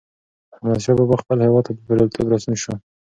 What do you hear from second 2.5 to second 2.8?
شو.